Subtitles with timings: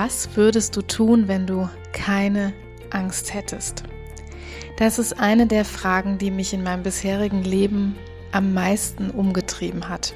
[0.00, 2.52] Was würdest du tun, wenn du keine
[2.90, 3.82] Angst hättest?
[4.76, 7.96] Das ist eine der Fragen, die mich in meinem bisherigen Leben
[8.30, 10.14] am meisten umgetrieben hat.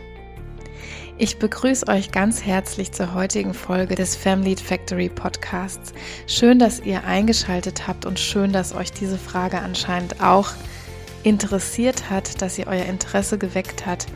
[1.19, 5.93] Ich begrüße euch ganz herzlich zur heutigen Folge des Family Factory Podcasts.
[6.29, 10.53] Schön, dass ihr eingeschaltet habt und schön, dass euch diese Frage anscheinend auch
[11.25, 14.07] interessiert hat, dass ihr euer Interesse geweckt hat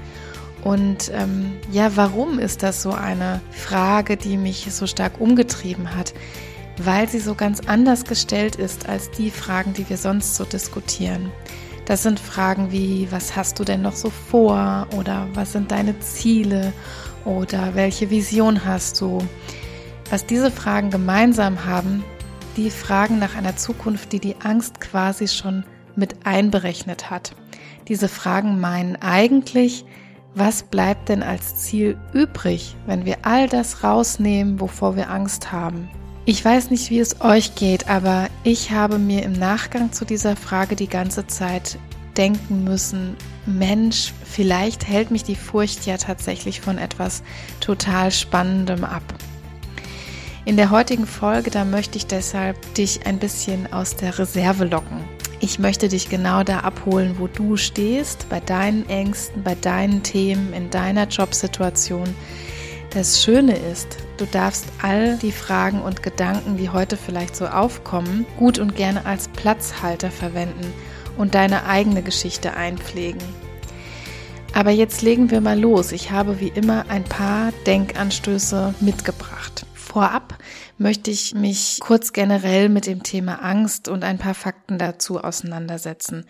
[0.62, 6.12] und ähm, ja, warum ist das so eine Frage, die mich so stark umgetrieben hat?
[6.78, 11.30] Weil sie so ganz anders gestellt ist als die Fragen, die wir sonst so diskutieren.
[11.86, 14.88] Das sind Fragen wie, was hast du denn noch so vor?
[14.96, 16.72] Oder was sind deine Ziele?
[17.24, 19.18] Oder welche Vision hast du?
[20.10, 22.04] Was diese Fragen gemeinsam haben,
[22.56, 25.64] die Fragen nach einer Zukunft, die die Angst quasi schon
[25.94, 27.36] mit einberechnet hat.
[27.88, 29.84] Diese Fragen meinen eigentlich,
[30.36, 35.88] was bleibt denn als Ziel übrig, wenn wir all das rausnehmen, wovor wir Angst haben?
[36.26, 40.36] Ich weiß nicht, wie es euch geht, aber ich habe mir im Nachgang zu dieser
[40.36, 41.78] Frage die ganze Zeit
[42.18, 47.22] denken müssen, Mensch, vielleicht hält mich die Furcht ja tatsächlich von etwas
[47.60, 49.02] total Spannendem ab.
[50.44, 55.15] In der heutigen Folge, da möchte ich deshalb dich ein bisschen aus der Reserve locken.
[55.48, 60.52] Ich möchte dich genau da abholen, wo du stehst, bei deinen Ängsten, bei deinen Themen,
[60.52, 62.16] in deiner Jobsituation.
[62.90, 68.26] Das Schöne ist, du darfst all die Fragen und Gedanken, die heute vielleicht so aufkommen,
[68.36, 70.74] gut und gerne als Platzhalter verwenden
[71.16, 73.22] und deine eigene Geschichte einpflegen.
[74.52, 75.92] Aber jetzt legen wir mal los.
[75.92, 79.64] Ich habe wie immer ein paar Denkanstöße mitgebracht.
[79.96, 80.36] Vorab
[80.76, 86.26] möchte ich mich kurz generell mit dem Thema Angst und ein paar Fakten dazu auseinandersetzen.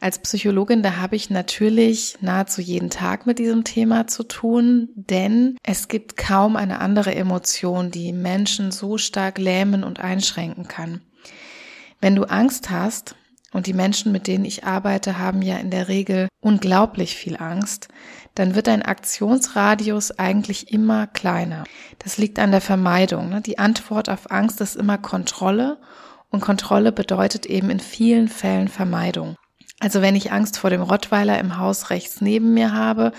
[0.00, 5.58] Als Psychologin, da habe ich natürlich nahezu jeden Tag mit diesem Thema zu tun, denn
[5.62, 11.02] es gibt kaum eine andere Emotion, die Menschen so stark lähmen und einschränken kann.
[12.00, 13.14] Wenn du Angst hast,
[13.52, 17.88] und die Menschen, mit denen ich arbeite, haben ja in der Regel unglaublich viel Angst,
[18.34, 21.64] dann wird dein Aktionsradius eigentlich immer kleiner.
[21.98, 23.28] Das liegt an der Vermeidung.
[23.28, 23.42] Ne?
[23.42, 25.78] Die Antwort auf Angst ist immer Kontrolle
[26.30, 29.36] und Kontrolle bedeutet eben in vielen Fällen Vermeidung.
[29.80, 33.12] Also wenn ich Angst vor dem Rottweiler im Haus rechts neben mir habe,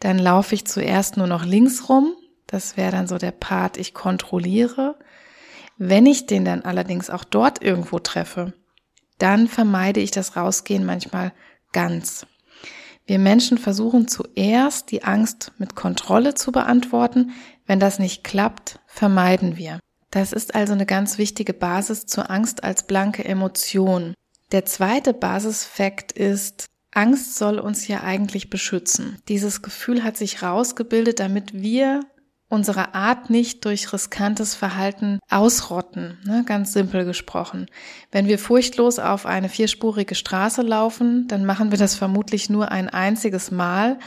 [0.00, 2.14] dann laufe ich zuerst nur noch links rum.
[2.46, 4.96] Das wäre dann so der Part, ich kontrolliere.
[5.76, 8.54] Wenn ich den dann allerdings auch dort irgendwo treffe,
[9.18, 11.32] dann vermeide ich das Rausgehen manchmal
[11.72, 12.26] ganz.
[13.06, 17.32] Wir Menschen versuchen zuerst die Angst mit Kontrolle zu beantworten.
[17.66, 19.78] Wenn das nicht klappt, vermeiden wir.
[20.10, 24.14] Das ist also eine ganz wichtige Basis zur Angst als blanke Emotion.
[24.52, 29.18] Der zweite Basisfakt ist, Angst soll uns ja eigentlich beschützen.
[29.28, 32.00] Dieses Gefühl hat sich rausgebildet, damit wir
[32.54, 36.44] unsere Art nicht durch riskantes Verhalten ausrotten, ne?
[36.46, 37.66] ganz simpel gesprochen.
[38.12, 42.88] Wenn wir furchtlos auf eine vierspurige Straße laufen, dann machen wir das vermutlich nur ein
[42.88, 43.98] einziges Mal.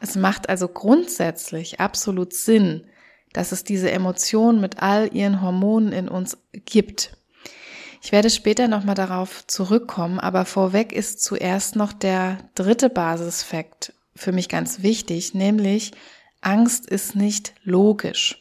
[0.00, 2.84] Es macht also grundsätzlich absolut Sinn,
[3.32, 6.36] dass es diese Emotion mit all ihren Hormonen in uns
[6.66, 7.16] gibt.
[8.02, 14.32] Ich werde später nochmal darauf zurückkommen, aber vorweg ist zuerst noch der dritte Basisfakt für
[14.32, 15.92] mich ganz wichtig, nämlich
[16.42, 18.38] Angst ist nicht logisch.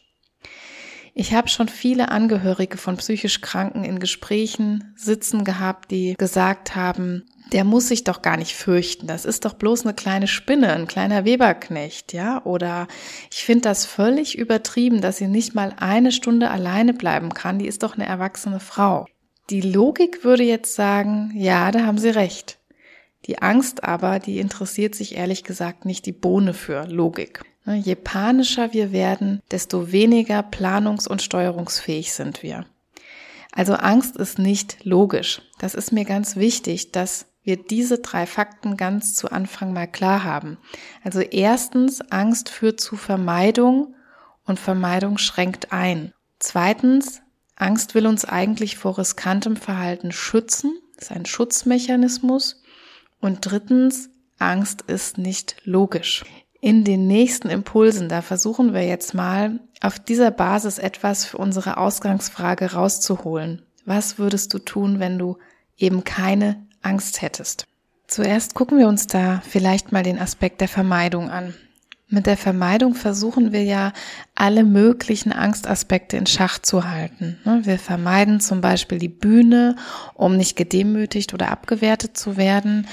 [1.14, 7.26] Ich habe schon viele Angehörige von psychisch Kranken in Gesprächen sitzen gehabt, die gesagt haben,
[7.52, 9.08] der muss sich doch gar nicht fürchten.
[9.08, 12.44] Das ist doch bloß eine kleine Spinne, ein kleiner Weberknecht, ja?
[12.46, 12.88] Oder
[13.30, 17.60] ich finde das völlig übertrieben, dass sie nicht mal eine Stunde alleine bleiben kann.
[17.60, 19.06] Die ist doch eine erwachsene Frau.
[19.50, 22.61] Die Logik würde jetzt sagen, ja, da haben sie recht.
[23.26, 27.44] Die Angst aber, die interessiert sich ehrlich gesagt nicht die Bohne für Logik.
[27.66, 32.66] Ne, je panischer wir werden, desto weniger planungs- und steuerungsfähig sind wir.
[33.52, 35.42] Also Angst ist nicht logisch.
[35.60, 40.24] Das ist mir ganz wichtig, dass wir diese drei Fakten ganz zu Anfang mal klar
[40.24, 40.58] haben.
[41.04, 43.96] Also erstens, Angst führt zu Vermeidung
[44.46, 46.14] und Vermeidung schränkt ein.
[46.40, 47.22] Zweitens,
[47.56, 50.80] Angst will uns eigentlich vor riskantem Verhalten schützen.
[50.96, 52.61] Das ist ein Schutzmechanismus.
[53.22, 54.10] Und drittens,
[54.40, 56.26] Angst ist nicht logisch
[56.62, 61.78] in den nächsten Impulsen, da versuchen wir jetzt mal auf dieser Basis etwas für unsere
[61.78, 63.64] Ausgangsfrage rauszuholen.
[63.86, 65.38] Was würdest du tun, wenn du
[65.78, 67.66] eben keine Angst hättest?
[68.06, 71.56] Zuerst gucken wir uns da vielleicht mal den Aspekt der Vermeidung an.
[72.14, 73.94] Mit der Vermeidung versuchen wir ja
[74.36, 77.40] alle möglichen Angstaspekte in Schach zu halten.
[77.46, 79.78] Ne, wir vermeiden zum Beispiel die Bühne,
[80.14, 82.86] um nicht gedemütigt oder abgewertet zu werden.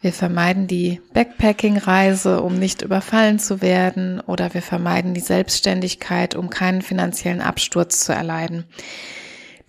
[0.00, 4.18] Wir vermeiden die Backpacking-Reise, um nicht überfallen zu werden.
[4.18, 8.64] Oder wir vermeiden die Selbstständigkeit, um keinen finanziellen Absturz zu erleiden.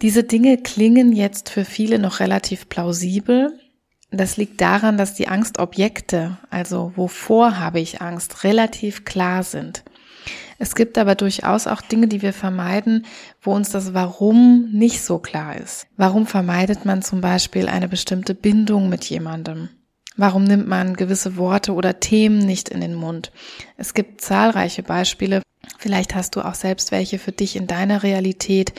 [0.02, 3.54] Diese Dinge klingen jetzt für viele noch relativ plausibel,
[4.12, 9.84] das liegt daran, dass die Angstobjekte, also wovor habe ich Angst, relativ klar sind.
[10.58, 13.06] Es gibt aber durchaus auch Dinge, die wir vermeiden,
[13.42, 15.88] wo uns das Warum nicht so klar ist.
[15.98, 19.70] Warum vermeidet man zum Beispiel eine bestimmte Bindung mit jemandem?
[20.18, 23.34] Warum nimmt man gewisse Worte oder Themen nicht in den Mund?
[23.76, 25.42] Es gibt zahlreiche Beispiele.
[25.78, 28.74] Vielleicht hast du auch selbst welche für dich in deiner Realität.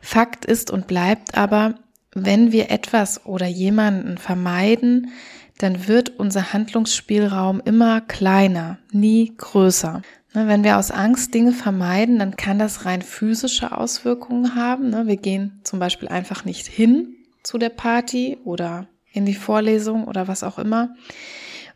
[0.00, 1.74] Fakt ist und bleibt aber,
[2.24, 5.10] wenn wir etwas oder jemanden vermeiden,
[5.58, 10.00] dann wird unser Handlungsspielraum immer kleiner, nie größer.
[10.34, 14.90] Ne, wenn wir aus Angst Dinge vermeiden, dann kann das rein physische Auswirkungen haben.
[14.90, 20.04] Ne, wir gehen zum Beispiel einfach nicht hin zu der Party oder in die Vorlesung
[20.04, 20.94] oder was auch immer.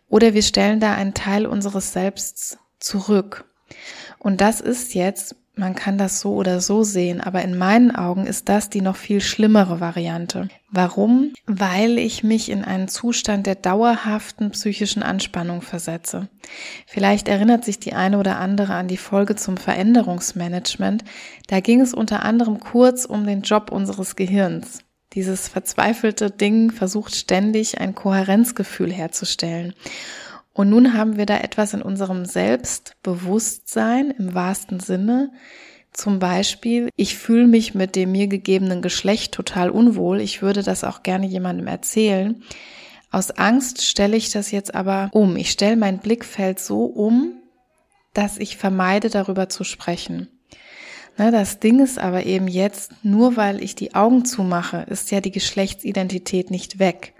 [0.09, 3.45] Oder wir stellen da einen Teil unseres Selbsts zurück.
[4.19, 8.27] Und das ist jetzt man kann das so oder so sehen, aber in meinen Augen
[8.27, 10.49] ist das die noch viel schlimmere Variante.
[10.71, 11.33] Warum?
[11.47, 16.29] Weil ich mich in einen Zustand der dauerhaften psychischen Anspannung versetze.
[16.87, 21.05] Vielleicht erinnert sich die eine oder andere an die Folge zum Veränderungsmanagement.
[21.49, 24.85] Da ging es unter anderem kurz um den Job unseres Gehirns.
[25.15, 29.75] Dieses verzweifelte Ding versucht ständig ein Kohärenzgefühl herzustellen.
[30.53, 35.33] Und nun haben wir da etwas in unserem Selbstbewusstsein im wahrsten Sinne.
[35.93, 40.21] Zum Beispiel, ich fühle mich mit dem mir gegebenen Geschlecht total unwohl.
[40.21, 42.43] Ich würde das auch gerne jemandem erzählen.
[43.11, 45.37] Aus Angst stelle ich das jetzt aber um.
[45.37, 47.35] Ich stelle mein Blickfeld so um,
[48.15, 50.29] dass ich vermeide, darüber zu sprechen.
[51.19, 55.21] Ne, das Ding ist aber eben jetzt, nur weil ich die Augen zumache, ist ja
[55.21, 57.15] die Geschlechtsidentität nicht weg.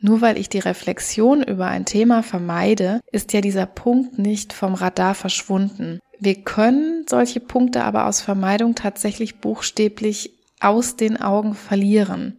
[0.00, 4.74] Nur weil ich die Reflexion über ein Thema vermeide, ist ja dieser Punkt nicht vom
[4.74, 6.00] Radar verschwunden.
[6.18, 12.36] Wir können solche Punkte aber aus Vermeidung tatsächlich buchstäblich aus den Augen verlieren.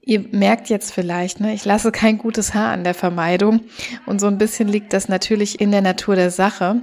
[0.00, 3.60] Ihr merkt jetzt vielleicht, ne, ich lasse kein gutes Haar an der Vermeidung
[4.06, 6.82] und so ein bisschen liegt das natürlich in der Natur der Sache.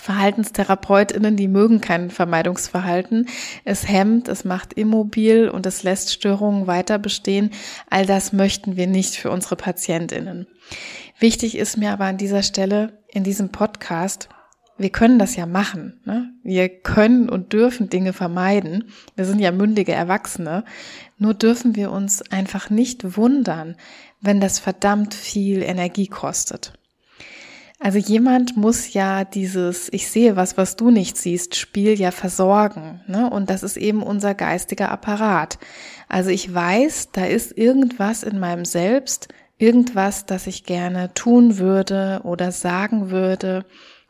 [0.00, 3.28] Verhaltenstherapeutinnen, die mögen kein Vermeidungsverhalten.
[3.64, 7.50] Es hemmt, es macht immobil und es lässt Störungen weiter bestehen.
[7.88, 10.46] All das möchten wir nicht für unsere Patientinnen.
[11.18, 14.28] Wichtig ist mir aber an dieser Stelle in diesem Podcast,
[14.80, 16.00] wir können das ja machen.
[16.06, 16.32] Ne?
[16.42, 18.84] Wir können und dürfen Dinge vermeiden.
[19.14, 20.64] Wir sind ja mündige Erwachsene.
[21.18, 23.76] Nur dürfen wir uns einfach nicht wundern,
[24.22, 26.79] wenn das verdammt viel Energie kostet.
[27.82, 33.00] Also jemand muss ja dieses Ich sehe was, was du nicht siehst, Spiel ja versorgen.
[33.06, 33.30] Ne?
[33.30, 35.58] Und das ist eben unser geistiger Apparat.
[36.06, 42.20] Also ich weiß, da ist irgendwas in meinem Selbst, irgendwas, das ich gerne tun würde
[42.22, 43.64] oder sagen würde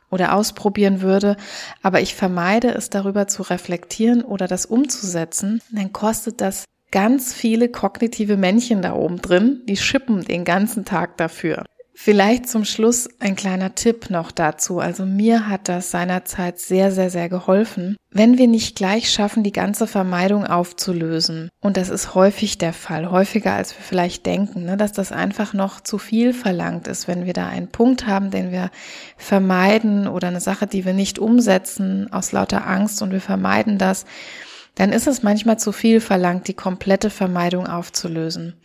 [0.09, 1.37] oder ausprobieren würde,
[1.81, 7.69] aber ich vermeide es darüber zu reflektieren oder das umzusetzen, dann kostet das ganz viele
[7.69, 11.63] kognitive Männchen da oben drin, die schippen den ganzen Tag dafür.
[11.93, 14.79] Vielleicht zum Schluss ein kleiner Tipp noch dazu.
[14.79, 17.97] Also mir hat das seinerzeit sehr, sehr, sehr geholfen.
[18.09, 23.11] Wenn wir nicht gleich schaffen, die ganze Vermeidung aufzulösen, und das ist häufig der Fall,
[23.11, 27.25] häufiger als wir vielleicht denken, ne, dass das einfach noch zu viel verlangt ist, wenn
[27.25, 28.71] wir da einen Punkt haben, den wir
[29.17, 34.05] vermeiden oder eine Sache, die wir nicht umsetzen aus lauter Angst und wir vermeiden das,
[34.81, 38.55] dann ist es manchmal zu viel verlangt, die komplette Vermeidung aufzulösen.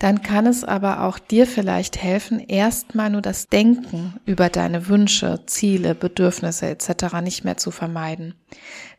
[0.00, 5.44] Dann kann es aber auch dir vielleicht helfen, erstmal nur das Denken über deine Wünsche,
[5.46, 7.20] Ziele, Bedürfnisse etc.
[7.22, 8.34] nicht mehr zu vermeiden.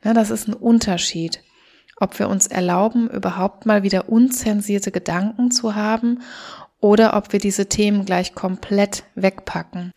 [0.02, 1.44] Ja, das ist ein Unterschied,
[2.00, 6.22] ob wir uns erlauben, überhaupt mal wieder unzensierte Gedanken zu haben
[6.80, 9.92] oder ob wir diese Themen gleich komplett wegpacken.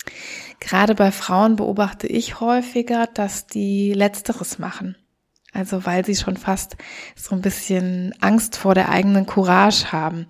[0.58, 4.96] Gerade bei Frauen beobachte ich häufiger, dass die letzteres machen.
[5.54, 6.76] Also weil sie schon fast
[7.16, 10.26] so ein bisschen Angst vor der eigenen Courage haben.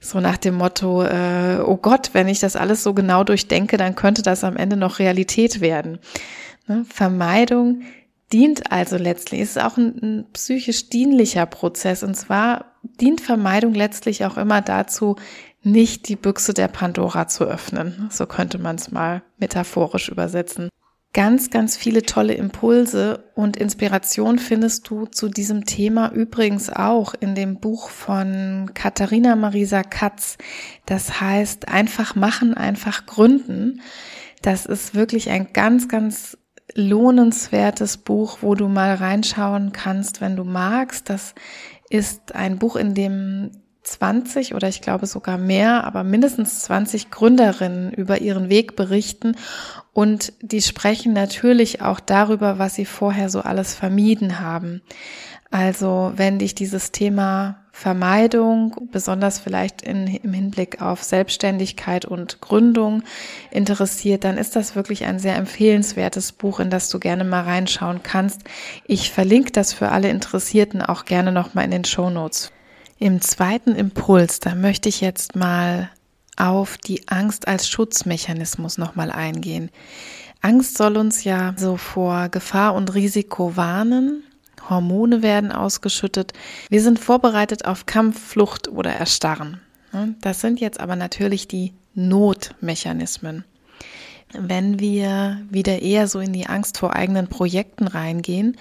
[0.00, 3.94] So nach dem Motto, äh, oh Gott, wenn ich das alles so genau durchdenke, dann
[3.94, 5.98] könnte das am Ende noch Realität werden.
[6.66, 6.84] Ne?
[6.88, 7.82] Vermeidung
[8.32, 12.02] dient also letztlich, ist auch ein, ein psychisch dienlicher Prozess.
[12.02, 15.16] Und zwar dient Vermeidung letztlich auch immer dazu,
[15.62, 18.08] nicht die Büchse der Pandora zu öffnen.
[18.10, 20.68] So könnte man es mal metaphorisch übersetzen.
[21.14, 27.36] Ganz, ganz viele tolle Impulse und Inspiration findest du zu diesem Thema übrigens auch in
[27.36, 30.38] dem Buch von Katharina Marisa Katz.
[30.86, 33.80] Das heißt einfach machen, einfach gründen.
[34.42, 36.36] Das ist wirklich ein ganz, ganz
[36.74, 41.10] lohnenswertes Buch, wo du mal reinschauen kannst, wenn du magst.
[41.10, 41.36] Das
[41.90, 43.52] ist ein Buch, in dem
[43.84, 49.36] 20 oder ich glaube sogar mehr, aber mindestens 20 Gründerinnen über ihren Weg berichten
[49.92, 54.82] und die sprechen natürlich auch darüber, was sie vorher so alles vermieden haben.
[55.50, 63.02] Also wenn dich dieses Thema Vermeidung, besonders vielleicht in, im Hinblick auf Selbstständigkeit und Gründung
[63.50, 68.02] interessiert, dann ist das wirklich ein sehr empfehlenswertes Buch, in das du gerne mal reinschauen
[68.02, 68.42] kannst.
[68.86, 72.53] Ich verlinke das für alle Interessierten auch gerne nochmal in den Show Notes.
[73.04, 75.90] Im zweiten Impuls, da möchte ich jetzt mal
[76.38, 79.68] auf die Angst als Schutzmechanismus nochmal eingehen.
[80.40, 84.22] Angst soll uns ja so vor Gefahr und Risiko warnen.
[84.70, 86.32] Hormone werden ausgeschüttet.
[86.70, 89.60] Wir sind vorbereitet auf Kampf, Flucht oder Erstarren.
[90.22, 93.44] Das sind jetzt aber natürlich die Notmechanismen.
[94.32, 98.56] Wenn wir wieder eher so in die Angst vor eigenen Projekten reingehen,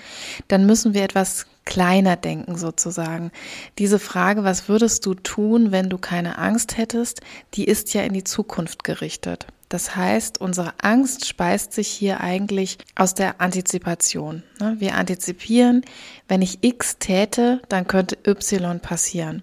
[0.49, 3.31] dann müssen wir etwas kleiner denken sozusagen.
[3.77, 7.21] Diese Frage, was würdest du tun, wenn du keine Angst hättest,
[7.53, 9.47] die ist ja in die Zukunft gerichtet.
[9.69, 14.43] Das heißt, unsere Angst speist sich hier eigentlich aus der Antizipation.
[14.59, 14.75] Ne?
[14.77, 15.83] Wir antizipieren,
[16.27, 19.41] wenn ich X täte, dann könnte Y passieren.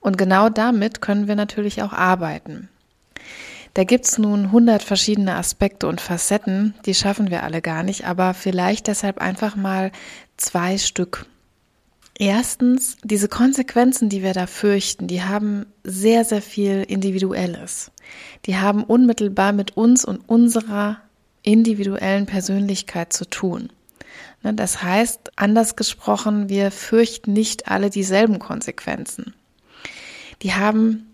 [0.00, 2.68] Und genau damit können wir natürlich auch arbeiten.
[3.74, 8.34] Da gibt's nun hundert verschiedene Aspekte und Facetten, die schaffen wir alle gar nicht, aber
[8.34, 9.90] vielleicht deshalb einfach mal
[10.36, 11.26] zwei Stück.
[12.20, 17.92] Erstens, diese Konsequenzen, die wir da fürchten, die haben sehr, sehr viel Individuelles.
[18.44, 21.00] Die haben unmittelbar mit uns und unserer
[21.42, 23.70] individuellen Persönlichkeit zu tun.
[24.42, 29.34] Ne, das heißt, anders gesprochen, wir fürchten nicht alle dieselben Konsequenzen.
[30.42, 31.06] Die haben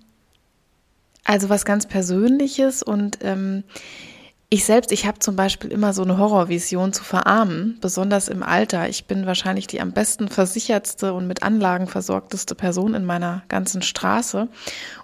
[1.22, 3.64] also was ganz Persönliches und ähm,
[4.54, 8.88] ich selbst, ich habe zum Beispiel immer so eine Horrorvision zu verarmen, besonders im Alter.
[8.88, 13.82] Ich bin wahrscheinlich die am besten versichertste und mit Anlagen versorgteste Person in meiner ganzen
[13.82, 14.42] Straße.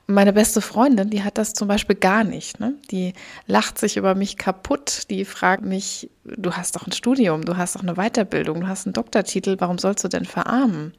[0.07, 2.61] Und meine beste Freundin, die hat das zum Beispiel gar nicht.
[2.61, 2.75] Ne?
[2.92, 3.12] Die
[3.49, 5.11] lacht sich über mich kaputt.
[5.11, 8.87] Die fragt mich, du hast doch ein Studium, du hast doch eine Weiterbildung, du hast
[8.87, 10.95] einen Doktortitel, warum sollst du denn verarmen?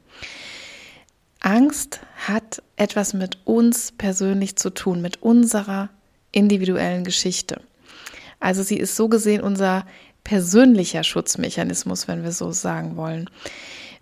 [1.40, 5.88] Angst hat etwas mit uns persönlich zu tun, mit unserer
[6.32, 7.62] individuellen Geschichte.
[8.42, 9.86] Also sie ist so gesehen unser
[10.24, 13.30] persönlicher Schutzmechanismus, wenn wir so sagen wollen.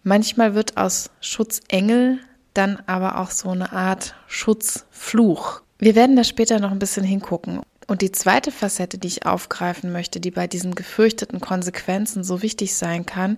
[0.02, 2.18] Manchmal wird aus Schutzengel
[2.54, 5.62] dann aber auch so eine Art Schutzfluch.
[5.78, 7.60] Wir werden da später noch ein bisschen hingucken.
[7.86, 12.74] Und die zweite Facette, die ich aufgreifen möchte, die bei diesen gefürchteten Konsequenzen so wichtig
[12.74, 13.36] sein kann,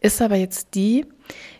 [0.00, 1.06] ist aber jetzt die,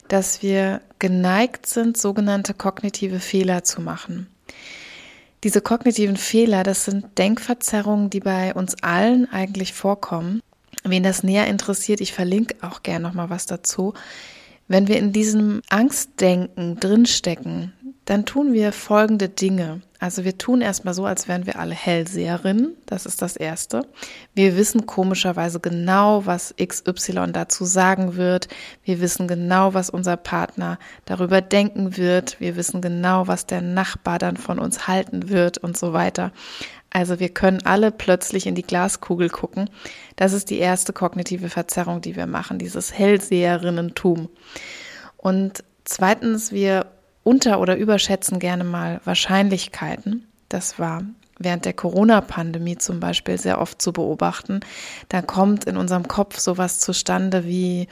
[0.09, 4.34] dass wir geneigt sind, sogenannte kognitive Fehler zu machen.
[5.45, 10.41] Diese kognitiven Fehler, das sind Denkverzerrungen, die bei uns allen eigentlich vorkommen.
[10.85, 13.93] Wen das näher interessiert, ich verlinke auch gerne noch mal was dazu.
[14.69, 17.75] Wenn wir in diesem Angstdenken drinstecken,
[18.07, 19.83] dann tun wir folgende Dinge.
[20.05, 22.77] Also wir tun erstmal so, als wären wir alle Hellseherinnen.
[22.85, 23.87] Das ist das Erste.
[24.35, 28.49] Wir wissen komischerweise genau, was XY dazu sagen wird.
[28.83, 32.39] Wir wissen genau, was unser Partner darüber denken wird.
[32.39, 36.33] Wir wissen genau, was der Nachbar dann von uns halten wird und so weiter.
[36.91, 39.71] Also wir können alle plötzlich in die Glaskugel gucken.
[40.17, 44.29] Das ist die erste kognitive Verzerrung, die wir machen, dieses Hellseherinnentum.
[45.17, 46.94] Und zweitens, wir
[47.25, 50.27] unter- oder überschätzen gerne mal Wahrscheinlichkeiten.
[50.49, 51.03] Das war
[51.39, 54.61] während der Corona-Pandemie zum Beispiel sehr oft zu beobachten.
[55.09, 57.89] Da kommt in unserem Kopf sowas zustande wie,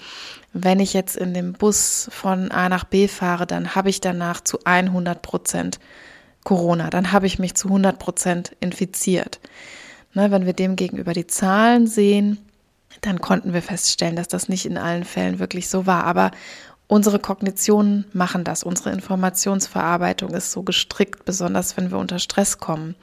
[0.53, 4.43] wenn ich jetzt in dem Bus von A nach B fahre, dann habe ich danach
[4.43, 5.81] zu 100 Prozent
[6.45, 9.41] Corona, dann habe ich mich zu 100 Prozent infiziert.
[10.15, 12.39] Ne, wenn wir dem gegenüber die Zahlen sehen,
[13.01, 16.05] dann konnten wir feststellen, dass das nicht in allen Fällen wirklich so war.
[16.05, 16.31] Aber
[16.93, 18.63] Unsere Kognitionen machen das.
[18.63, 22.97] Unsere Informationsverarbeitung ist so gestrickt, besonders wenn wir unter Stress kommen.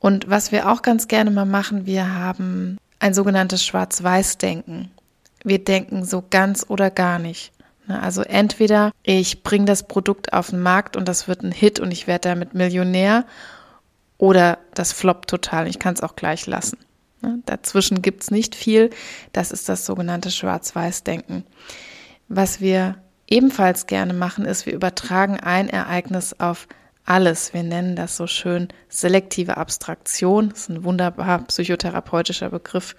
[0.00, 4.90] Und was wir auch ganz gerne mal machen, wir haben ein sogenanntes Schwarz-Weiß-Denken.
[5.44, 7.52] Wir denken so ganz oder gar nicht.
[7.86, 11.78] Ne, also entweder ich bringe das Produkt auf den Markt und das wird ein Hit
[11.78, 13.26] und ich werde damit Millionär
[14.16, 15.68] oder das floppt total.
[15.68, 16.78] Ich kann es auch gleich lassen.
[17.20, 18.90] Ne, dazwischen gibt es nicht viel.
[19.32, 21.44] Das ist das sogenannte Schwarz-Weiß-Denken.
[22.28, 26.68] Was wir ebenfalls gerne machen, ist, wir übertragen ein Ereignis auf
[27.04, 27.54] alles.
[27.54, 30.50] Wir nennen das so schön selektive Abstraktion.
[30.50, 32.94] Das ist ein wunderbar psychotherapeutischer Begriff.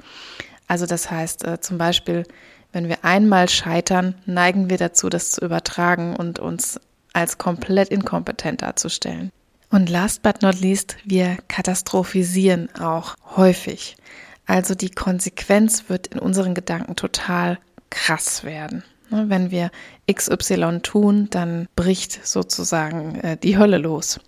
[0.68, 2.24] Also das heißt äh, zum Beispiel,
[2.72, 6.80] wenn wir einmal scheitern, neigen wir dazu, das zu übertragen und uns
[7.14, 9.32] als komplett inkompetent darzustellen.
[9.72, 13.98] Und last but not least, wir katastrophisieren auch häufig.
[14.46, 17.60] Also die Konsequenz wird in unseren Gedanken total
[17.92, 18.84] krass werden.
[19.10, 19.72] Ne, wenn wir
[20.12, 24.20] XY tun, dann bricht sozusagen äh, die Hölle los.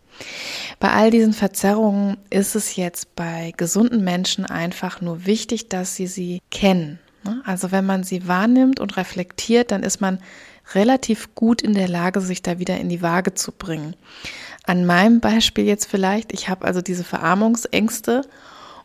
[0.80, 6.08] Bei all diesen Verzerrungen ist es jetzt bei gesunden Menschen einfach nur wichtig, dass sie
[6.08, 7.00] sie kennen.
[7.24, 7.42] Ne?
[7.46, 10.20] Also wenn man sie wahrnimmt und reflektiert, dann ist man
[10.74, 13.96] relativ gut in der Lage, sich da wieder in die Waage zu bringen.
[14.64, 18.22] An meinem Beispiel jetzt vielleicht, ich habe also diese Verarmungsängste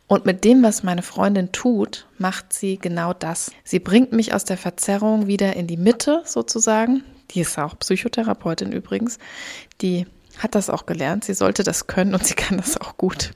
[0.08, 3.50] und mit dem, was meine Freundin tut, macht sie genau das.
[3.64, 7.02] Sie bringt mich aus der Verzerrung wieder in die Mitte sozusagen.
[7.32, 9.18] Die ist auch Psychotherapeutin übrigens.
[9.80, 10.06] Die
[10.38, 11.24] hat das auch gelernt.
[11.24, 13.32] Sie sollte das können und sie kann das auch gut.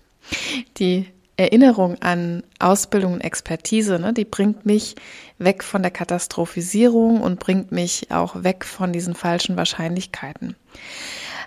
[0.77, 4.95] Die Erinnerung an Ausbildung und Expertise, ne, die bringt mich
[5.39, 10.55] weg von der Katastrophisierung und bringt mich auch weg von diesen falschen Wahrscheinlichkeiten.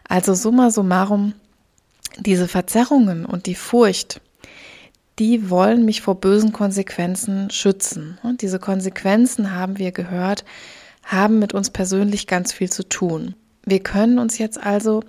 [0.09, 1.33] Also summa summarum,
[2.19, 4.19] diese Verzerrungen und die Furcht,
[5.19, 8.17] die wollen mich vor bösen Konsequenzen schützen.
[8.23, 10.43] Und diese Konsequenzen, haben wir gehört,
[11.03, 13.35] haben mit uns persönlich ganz viel zu tun.
[13.65, 15.03] Wir können uns jetzt also,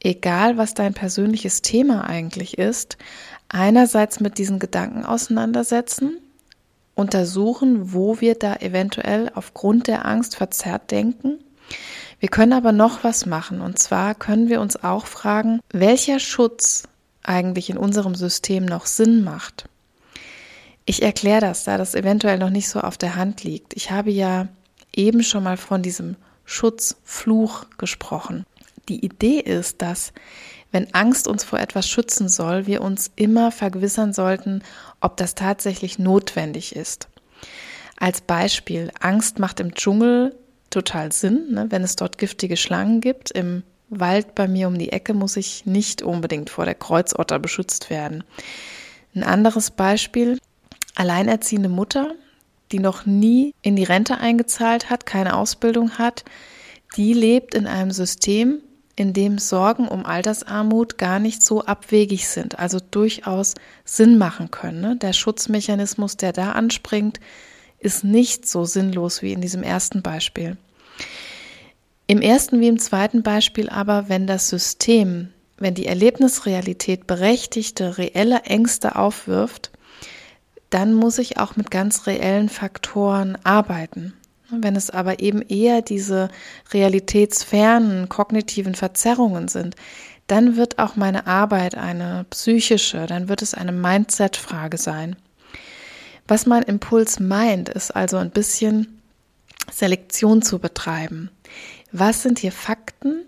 [0.00, 2.98] egal was dein persönliches Thema eigentlich ist,
[3.48, 6.18] einerseits mit diesen Gedanken auseinandersetzen,
[6.94, 11.38] untersuchen, wo wir da eventuell aufgrund der Angst verzerrt denken.
[12.18, 13.60] Wir können aber noch was machen.
[13.60, 16.84] Und zwar können wir uns auch fragen, welcher Schutz
[17.28, 19.68] eigentlich in unserem System noch Sinn macht.
[20.84, 23.74] Ich erkläre das, da das eventuell noch nicht so auf der Hand liegt.
[23.74, 24.48] Ich habe ja
[24.94, 28.46] eben schon mal von diesem Schutzfluch gesprochen.
[28.88, 30.12] Die Idee ist, dass
[30.70, 34.62] wenn Angst uns vor etwas schützen soll, wir uns immer vergewissern sollten,
[35.00, 37.08] ob das tatsächlich notwendig ist.
[37.96, 40.36] Als Beispiel, Angst macht im Dschungel
[40.70, 41.66] total Sinn, ne?
[41.70, 43.30] wenn es dort giftige Schlangen gibt.
[43.30, 47.90] Im Wald bei mir um die Ecke muss ich nicht unbedingt vor der Kreuzotter beschützt
[47.90, 48.24] werden.
[49.14, 50.38] Ein anderes Beispiel,
[50.94, 52.14] alleinerziehende Mutter,
[52.72, 56.24] die noch nie in die Rente eingezahlt hat, keine Ausbildung hat,
[56.96, 58.60] die lebt in einem System,
[58.96, 64.80] in dem Sorgen um Altersarmut gar nicht so abwegig sind, also durchaus Sinn machen können.
[64.80, 64.96] Ne?
[64.96, 67.20] Der Schutzmechanismus, der da anspringt,
[67.78, 70.56] ist nicht so sinnlos wie in diesem ersten Beispiel.
[72.08, 78.42] Im ersten wie im zweiten Beispiel aber, wenn das System, wenn die Erlebnisrealität berechtigte, reelle
[78.42, 79.72] Ängste aufwirft,
[80.70, 84.12] dann muss ich auch mit ganz reellen Faktoren arbeiten.
[84.50, 86.28] Wenn es aber eben eher diese
[86.72, 89.74] realitätsfernen kognitiven Verzerrungen sind,
[90.28, 95.16] dann wird auch meine Arbeit eine psychische, dann wird es eine Mindset-Frage sein.
[96.28, 99.00] Was mein Impuls meint, ist also ein bisschen
[99.72, 101.30] Selektion zu betreiben
[101.98, 103.24] was sind hier Fakten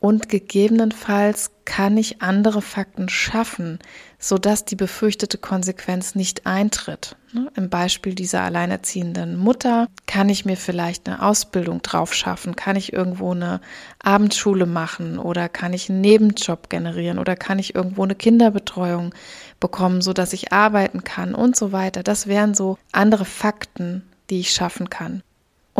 [0.00, 3.78] und gegebenenfalls kann ich andere Fakten schaffen,
[4.18, 7.16] sodass die befürchtete Konsequenz nicht eintritt.
[7.32, 12.76] Ne, Im Beispiel dieser alleinerziehenden Mutter kann ich mir vielleicht eine Ausbildung drauf schaffen, kann
[12.76, 13.60] ich irgendwo eine
[14.02, 19.14] Abendschule machen oder kann ich einen Nebenjob generieren oder kann ich irgendwo eine Kinderbetreuung
[19.60, 22.02] bekommen, sodass ich arbeiten kann und so weiter.
[22.02, 25.22] Das wären so andere Fakten, die ich schaffen kann.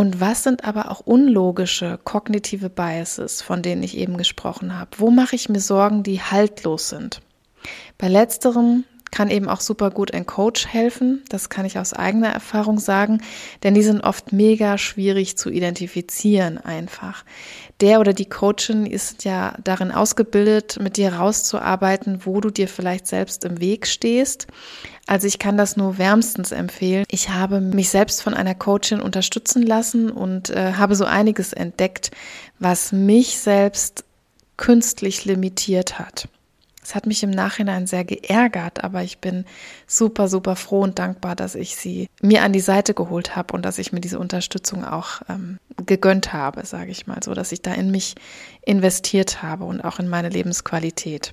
[0.00, 4.92] Und was sind aber auch unlogische kognitive Biases, von denen ich eben gesprochen habe?
[4.96, 7.20] Wo mache ich mir Sorgen, die haltlos sind?
[7.98, 11.22] Bei letzterem kann eben auch super gut ein Coach helfen.
[11.28, 13.22] Das kann ich aus eigener Erfahrung sagen,
[13.62, 17.24] denn die sind oft mega schwierig zu identifizieren einfach.
[17.80, 23.06] Der oder die Coachin ist ja darin ausgebildet, mit dir rauszuarbeiten, wo du dir vielleicht
[23.06, 24.46] selbst im Weg stehst.
[25.06, 27.04] Also ich kann das nur wärmstens empfehlen.
[27.08, 32.10] Ich habe mich selbst von einer Coachin unterstützen lassen und äh, habe so einiges entdeckt,
[32.58, 34.04] was mich selbst
[34.56, 36.28] künstlich limitiert hat.
[36.82, 39.44] Es hat mich im Nachhinein sehr geärgert, aber ich bin
[39.86, 43.62] super, super froh und dankbar, dass ich sie mir an die Seite geholt habe und
[43.62, 47.60] dass ich mir diese Unterstützung auch ähm, gegönnt habe, sage ich mal so, dass ich
[47.60, 48.14] da in mich
[48.62, 51.32] investiert habe und auch in meine Lebensqualität.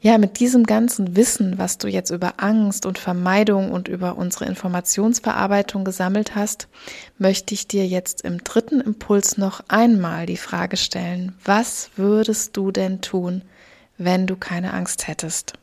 [0.00, 4.44] Ja, mit diesem ganzen Wissen, was du jetzt über Angst und Vermeidung und über unsere
[4.44, 6.68] Informationsverarbeitung gesammelt hast,
[7.18, 12.70] möchte ich dir jetzt im dritten Impuls noch einmal die Frage stellen, was würdest du
[12.70, 13.42] denn tun,
[13.98, 15.54] wenn du keine Angst hättest?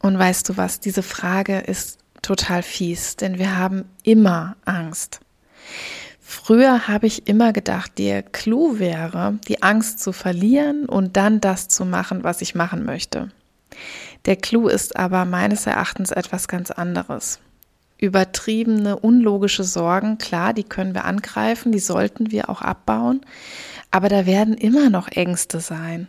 [0.00, 5.20] Und weißt du was, diese Frage ist total fies, denn wir haben immer Angst.
[6.20, 11.68] Früher habe ich immer gedacht, der Clou wäre, die Angst zu verlieren und dann das
[11.68, 13.30] zu machen, was ich machen möchte.
[14.24, 17.38] Der Clou ist aber meines Erachtens etwas ganz anderes.
[18.02, 23.20] übertriebene, unlogische Sorgen, klar, die können wir angreifen, die sollten wir auch abbauen,
[23.92, 26.08] aber da werden immer noch Ängste sein.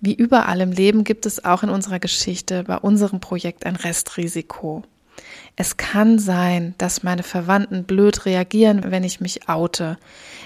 [0.00, 4.82] Wie überall im Leben gibt es auch in unserer Geschichte bei unserem Projekt ein Restrisiko.
[5.56, 9.98] Es kann sein, dass meine Verwandten blöd reagieren, wenn ich mich oute.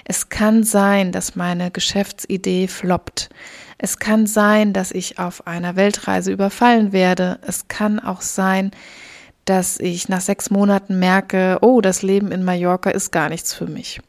[0.03, 3.29] Es kann sein, dass meine Geschäftsidee floppt.
[3.77, 7.39] Es kann sein, dass ich auf einer Weltreise überfallen werde.
[7.47, 8.71] Es kann auch sein,
[9.45, 13.67] dass ich nach sechs Monaten merke, oh, das Leben in Mallorca ist gar nichts für
[13.67, 14.01] mich.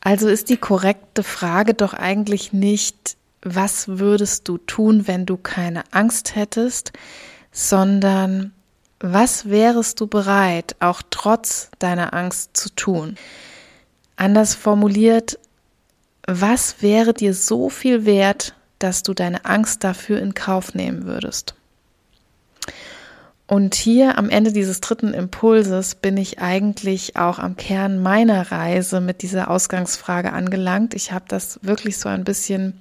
[0.00, 5.84] Also ist die korrekte Frage doch eigentlich nicht, was würdest du tun, wenn du keine
[5.92, 6.92] Angst hättest,
[7.52, 8.52] sondern
[8.98, 13.16] was wärest du bereit, auch trotz deiner Angst zu tun?
[14.16, 15.38] Anders formuliert,
[16.26, 21.54] was wäre dir so viel wert, dass du deine Angst dafür in Kauf nehmen würdest?
[23.46, 29.00] Und hier am Ende dieses dritten Impulses bin ich eigentlich auch am Kern meiner Reise
[29.00, 30.94] mit dieser Ausgangsfrage angelangt.
[30.94, 32.80] Ich habe das wirklich so ein bisschen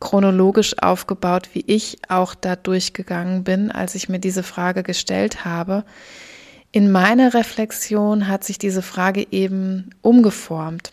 [0.00, 5.84] chronologisch aufgebaut, wie ich auch da durchgegangen bin, als ich mir diese Frage gestellt habe.
[6.72, 10.92] In meiner Reflexion hat sich diese Frage eben umgeformt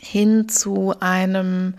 [0.00, 1.74] hin zu einem,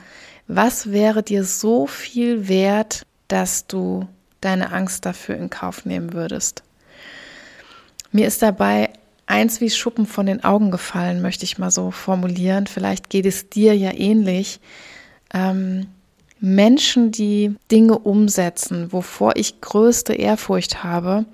[0.47, 4.08] was wäre dir so viel wert, dass du
[4.41, 6.63] deine Angst dafür in Kauf nehmen würdest.
[8.12, 8.89] Mir ist dabei
[9.25, 12.67] eins wie Schuppen von den Augen gefallen, möchte ich mal so formulieren.
[12.67, 14.60] Vielleicht geht es dir ja ähnlich.
[15.34, 15.88] Ähm,
[16.41, 21.25] Menschen, die Dinge umsetzen, wovor ich größte Ehrfurcht habe,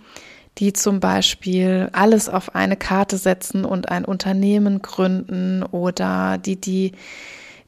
[0.57, 6.91] die zum Beispiel alles auf eine Karte setzen und ein Unternehmen gründen oder die die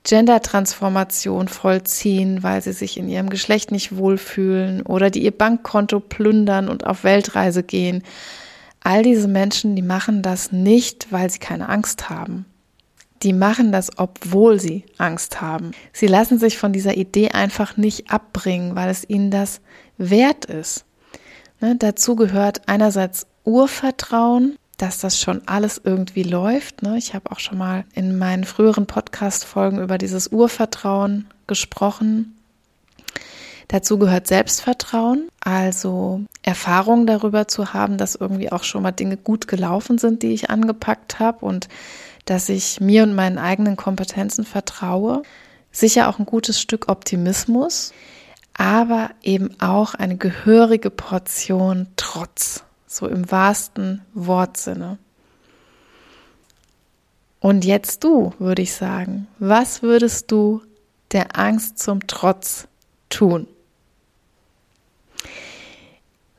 [0.04, 6.67] Gender-Transformation vollziehen, weil sie sich in ihrem Geschlecht nicht wohlfühlen oder die ihr Bankkonto plündern
[6.67, 8.04] und auf Weltreise gehen.
[8.82, 12.45] All diese Menschen, die machen das nicht, weil sie keine Angst haben.
[13.23, 15.71] Die machen das, obwohl sie Angst haben.
[15.91, 19.62] Sie lassen sich von dieser Idee einfach nicht abbringen, weil es ihnen das
[19.97, 20.86] wert ist.
[21.60, 26.82] Ne, dazu gehört einerseits Urvertrauen, dass das schon alles irgendwie läuft.
[26.82, 26.97] Ne?
[26.97, 32.36] Ich habe auch schon mal in meinen früheren Podcast-Folgen über dieses Urvertrauen gesprochen.
[33.67, 39.47] Dazu gehört Selbstvertrauen, also Erfahrung darüber zu haben, dass irgendwie auch schon mal Dinge gut
[39.47, 41.67] gelaufen sind, die ich angepackt habe und
[42.25, 45.23] dass ich mir und meinen eigenen Kompetenzen vertraue.
[45.71, 47.93] Sicher auch ein gutes Stück Optimismus,
[48.53, 54.97] aber eben auch eine gehörige Portion Trotz so im wahrsten Wortsinne.
[57.39, 60.62] Und jetzt du, würde ich sagen, was würdest du
[61.12, 62.67] der Angst zum Trotz
[63.10, 63.47] tun?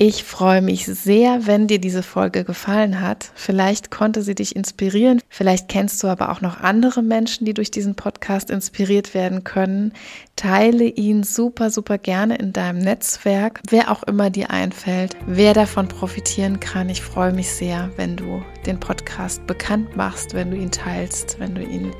[0.03, 3.33] Ich freue mich sehr, wenn dir diese Folge gefallen hat.
[3.35, 5.21] Vielleicht konnte sie dich inspirieren.
[5.29, 9.93] Vielleicht kennst du aber auch noch andere Menschen, die durch diesen Podcast inspiriert werden können.
[10.37, 15.87] Teile ihn super, super gerne in deinem Netzwerk, wer auch immer dir einfällt, wer davon
[15.87, 16.89] profitieren kann.
[16.89, 21.55] Ich freue mich sehr, wenn du den Podcast bekannt machst, wenn du ihn teilst, wenn
[21.55, 21.93] du ihn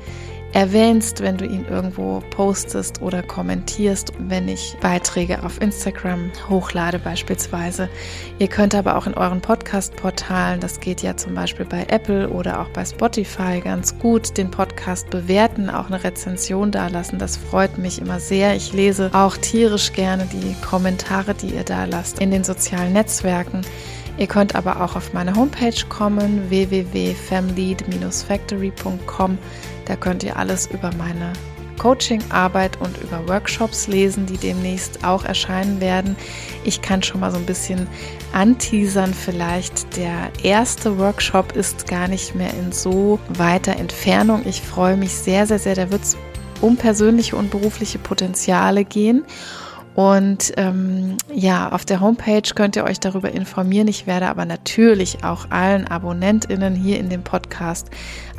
[0.53, 7.89] erwähnst, wenn du ihn irgendwo postest oder kommentierst, wenn ich Beiträge auf Instagram hochlade beispielsweise.
[8.39, 12.61] Ihr könnt aber auch in euren Podcast-Portalen, das geht ja zum Beispiel bei Apple oder
[12.61, 17.19] auch bei Spotify ganz gut, den Podcast bewerten, auch eine Rezension dalassen.
[17.19, 18.55] Das freut mich immer sehr.
[18.55, 23.61] Ich lese auch tierisch gerne die Kommentare, die ihr da lasst in den sozialen Netzwerken.
[24.17, 29.37] Ihr könnt aber auch auf meine Homepage kommen, www.famlead-factory.com.
[29.85, 31.33] Da könnt ihr alles über meine
[31.81, 36.15] Coaching-Arbeit und über Workshops lesen, die demnächst auch erscheinen werden.
[36.63, 37.87] Ich kann schon mal so ein bisschen
[38.33, 39.15] anteasern.
[39.15, 44.43] Vielleicht der erste Workshop ist gar nicht mehr in so weiter Entfernung.
[44.45, 45.73] Ich freue mich sehr, sehr, sehr.
[45.73, 46.17] Da wird es
[46.61, 49.25] um persönliche und berufliche Potenziale gehen.
[49.93, 53.89] Und ähm, ja, auf der Homepage könnt ihr euch darüber informieren.
[53.89, 57.89] Ich werde aber natürlich auch allen AbonnentInnen hier in dem Podcast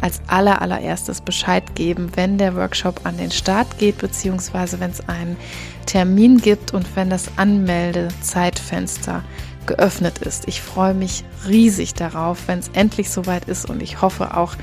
[0.01, 5.07] als aller allererstes Bescheid geben, wenn der Workshop an den Start geht, beziehungsweise wenn es
[5.09, 5.37] einen
[5.85, 9.23] Termin gibt und wenn das Anmeldezeitfenster
[9.67, 10.49] geöffnet ist.
[10.49, 14.55] Ich freue mich riesig darauf, wenn es endlich soweit ist und ich hoffe auch,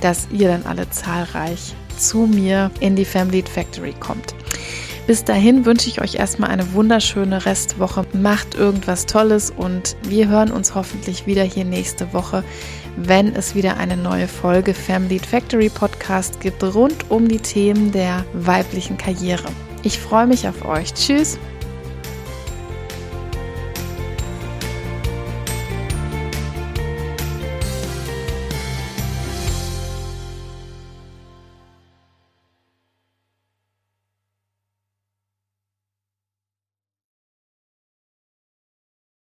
[0.00, 4.34] dass ihr dann alle zahlreich zu mir in die Family Factory kommt.
[5.06, 8.06] Bis dahin wünsche ich euch erstmal eine wunderschöne Restwoche.
[8.12, 12.44] Macht irgendwas Tolles und wir hören uns hoffentlich wieder hier nächste Woche,
[12.96, 18.24] wenn es wieder eine neue Folge Family Factory Podcast gibt rund um die Themen der
[18.32, 19.48] weiblichen Karriere.
[19.82, 20.94] Ich freue mich auf euch.
[20.94, 21.36] Tschüss.